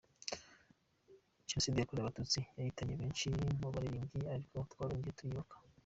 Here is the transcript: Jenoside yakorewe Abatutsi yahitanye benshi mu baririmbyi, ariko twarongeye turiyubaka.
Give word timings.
Jenoside 1.49 1.77
yakorewe 1.77 2.03
Abatutsi 2.05 2.39
yahitanye 2.57 2.93
benshi 3.01 3.25
mu 3.61 3.67
baririmbyi, 3.73 4.21
ariko 4.35 4.55
twarongeye 4.71 5.15
turiyubaka. 5.17 5.55